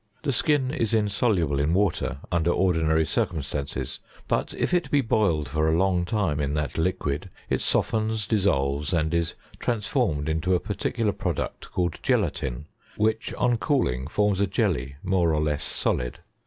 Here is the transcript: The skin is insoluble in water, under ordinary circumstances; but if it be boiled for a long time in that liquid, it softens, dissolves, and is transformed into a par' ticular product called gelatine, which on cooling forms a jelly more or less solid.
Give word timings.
The 0.23 0.31
skin 0.31 0.71
is 0.73 0.95
insoluble 0.95 1.59
in 1.59 1.75
water, 1.75 2.17
under 2.31 2.49
ordinary 2.49 3.05
circumstances; 3.05 3.99
but 4.27 4.51
if 4.55 4.73
it 4.73 4.89
be 4.89 5.01
boiled 5.01 5.47
for 5.47 5.67
a 5.69 5.77
long 5.77 6.05
time 6.05 6.39
in 6.39 6.55
that 6.55 6.75
liquid, 6.79 7.29
it 7.51 7.61
softens, 7.61 8.25
dissolves, 8.25 8.93
and 8.93 9.13
is 9.13 9.35
transformed 9.59 10.27
into 10.27 10.55
a 10.55 10.59
par' 10.59 10.75
ticular 10.75 11.15
product 11.15 11.71
called 11.71 11.99
gelatine, 12.01 12.65
which 12.97 13.31
on 13.35 13.59
cooling 13.59 14.07
forms 14.07 14.39
a 14.39 14.47
jelly 14.47 14.95
more 15.03 15.35
or 15.35 15.39
less 15.39 15.63
solid. 15.63 16.17